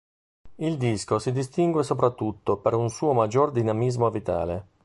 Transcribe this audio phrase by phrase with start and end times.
[0.55, 4.65] Il disco si distingue soprattutto per un suo maggior dinamismo vitale.